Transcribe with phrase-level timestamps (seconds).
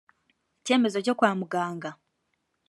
[0.59, 1.89] icyemezo cyo kwamuganga.